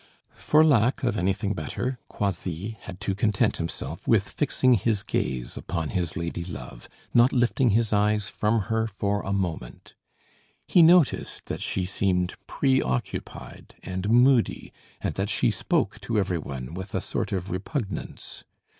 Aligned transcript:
For 0.39 0.65
lack 0.65 1.03
of 1.03 1.15
anything 1.15 1.53
better, 1.53 1.99
Croisilles 2.09 2.75
had 2.85 2.99
to 3.01 3.13
content 3.13 3.57
himself 3.57 4.07
with 4.07 4.27
fixing 4.27 4.73
his 4.73 5.03
gaze 5.03 5.55
upon 5.55 5.89
his 5.89 6.17
lady 6.17 6.43
love, 6.43 6.89
not 7.13 7.31
lifting 7.31 7.69
his 7.69 7.93
eyes 7.93 8.27
from 8.27 8.61
her 8.61 8.87
for 8.87 9.21
a 9.21 9.31
moment. 9.31 9.93
He 10.65 10.81
noticed 10.81 11.45
that 11.45 11.61
she 11.61 11.85
seemed 11.85 12.33
pre 12.47 12.81
occupied 12.81 13.75
and 13.83 14.09
moody, 14.09 14.73
and 15.01 15.13
that 15.13 15.29
she 15.29 15.51
spoke 15.51 16.01
to 16.01 16.17
every 16.17 16.39
one 16.39 16.73
with 16.73 16.95
a 16.95 16.99
sort 17.01 17.31
of 17.31 17.51
repugnance. 17.51 18.43